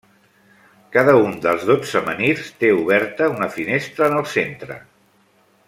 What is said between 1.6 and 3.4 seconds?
dotze menhirs té oberta